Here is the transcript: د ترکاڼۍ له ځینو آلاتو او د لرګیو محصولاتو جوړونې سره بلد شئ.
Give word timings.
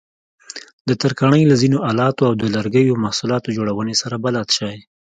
د 0.87 0.89
ترکاڼۍ 1.01 1.43
له 1.47 1.55
ځینو 1.61 1.77
آلاتو 1.89 2.21
او 2.29 2.33
د 2.41 2.43
لرګیو 2.55 2.99
محصولاتو 3.03 3.53
جوړونې 3.57 3.95
سره 4.01 4.15
بلد 4.25 4.47
شئ. 4.57 4.77